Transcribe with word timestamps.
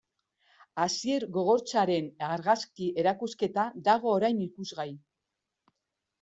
Asier 0.85 1.19
Gogortzaren 1.35 2.07
argazki 2.29 2.89
erakusketa 3.03 3.67
dago 3.91 4.13
orain 4.17 4.43
ikusgai. 4.49 4.89